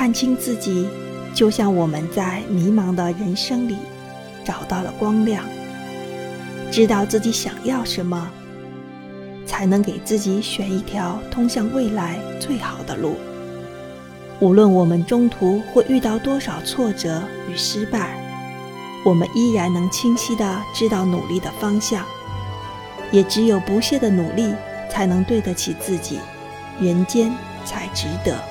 [0.00, 0.88] 看清自己，
[1.34, 3.76] 就像我们在迷茫的人生里
[4.42, 5.44] 找到了光亮，
[6.70, 8.30] 知道自己想要什么，
[9.44, 13.16] 才能给自己选一条通向未来最好的路。
[14.40, 18.18] 无论我们中途会遇到多少挫折与失败，
[19.04, 22.06] 我们依然能清晰地知道努力的方向。
[23.12, 24.54] 也只有不懈的努力，
[24.90, 26.20] 才能对得起自己，
[26.80, 27.30] 人间
[27.66, 28.42] 才值得。